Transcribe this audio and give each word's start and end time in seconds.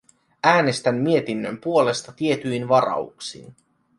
Äänestän 0.43 0.95
mietinnön 0.95 1.57
puolesta 1.57 2.11
tietyin 2.11 2.69
varauksin. 2.69 3.55